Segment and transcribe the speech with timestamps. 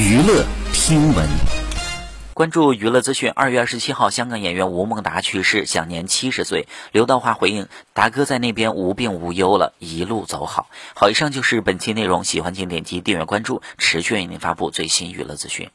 [0.00, 1.28] 娱乐听闻，
[2.32, 3.30] 关注娱乐资讯。
[3.32, 6.66] 二月二十七号，香港演员吴孟达去世，享年七十岁。
[6.90, 15.70] 刘德华回应：“达哥在那边无病无忧了，一路走好。”好，以上就是本期内容，喜欢请点击订阅关注，持续为您发布最新娱乐资讯。